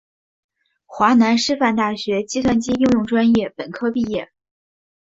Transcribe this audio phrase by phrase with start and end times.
[0.87, 4.31] 华南师范大学计算机应用专业本科毕业。